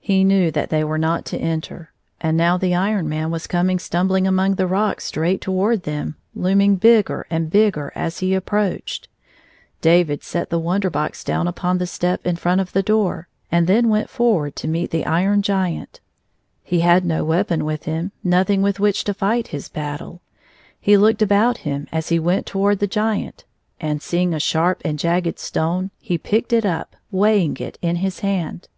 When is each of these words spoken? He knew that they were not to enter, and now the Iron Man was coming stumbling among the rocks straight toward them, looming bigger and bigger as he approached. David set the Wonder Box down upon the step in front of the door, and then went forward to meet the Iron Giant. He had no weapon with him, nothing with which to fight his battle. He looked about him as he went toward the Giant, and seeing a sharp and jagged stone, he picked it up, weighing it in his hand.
He 0.00 0.22
knew 0.22 0.50
that 0.50 0.68
they 0.68 0.84
were 0.84 0.98
not 0.98 1.24
to 1.24 1.38
enter, 1.38 1.90
and 2.20 2.36
now 2.36 2.58
the 2.58 2.74
Iron 2.74 3.08
Man 3.08 3.30
was 3.30 3.46
coming 3.46 3.78
stumbling 3.78 4.26
among 4.26 4.56
the 4.56 4.66
rocks 4.66 5.04
straight 5.06 5.40
toward 5.40 5.84
them, 5.84 6.16
looming 6.34 6.76
bigger 6.76 7.26
and 7.30 7.48
bigger 7.48 7.90
as 7.94 8.18
he 8.18 8.34
approached. 8.34 9.08
David 9.80 10.22
set 10.22 10.50
the 10.50 10.58
Wonder 10.58 10.90
Box 10.90 11.24
down 11.24 11.48
upon 11.48 11.78
the 11.78 11.86
step 11.86 12.26
in 12.26 12.36
front 12.36 12.60
of 12.60 12.74
the 12.74 12.82
door, 12.82 13.28
and 13.50 13.66
then 13.66 13.88
went 13.88 14.10
forward 14.10 14.54
to 14.56 14.68
meet 14.68 14.90
the 14.90 15.06
Iron 15.06 15.40
Giant. 15.40 16.00
He 16.62 16.80
had 16.80 17.06
no 17.06 17.24
weapon 17.24 17.64
with 17.64 17.84
him, 17.84 18.12
nothing 18.22 18.60
with 18.60 18.78
which 18.78 19.04
to 19.04 19.14
fight 19.14 19.46
his 19.48 19.70
battle. 19.70 20.20
He 20.78 20.98
looked 20.98 21.22
about 21.22 21.56
him 21.64 21.86
as 21.90 22.10
he 22.10 22.18
went 22.18 22.44
toward 22.44 22.78
the 22.78 22.86
Giant, 22.86 23.46
and 23.80 24.02
seeing 24.02 24.34
a 24.34 24.38
sharp 24.38 24.82
and 24.84 24.98
jagged 24.98 25.38
stone, 25.38 25.92
he 25.98 26.18
picked 26.18 26.52
it 26.52 26.66
up, 26.66 26.94
weighing 27.10 27.56
it 27.56 27.78
in 27.80 27.96
his 27.96 28.18
hand. 28.20 28.68